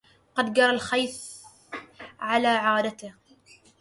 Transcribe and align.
قد 0.35 0.53
جرى 0.53 0.69
الغيث 0.69 1.39
على 2.19 2.47
عاداته 2.47 3.13